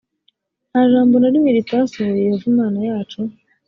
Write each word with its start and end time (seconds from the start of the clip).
nta 0.69 0.81
jambo 0.91 1.15
na 1.17 1.29
rimwe 1.33 1.49
ritasohoye 1.57 2.21
yehova 2.25 2.45
imana 2.53 2.77
yacu 2.89 3.19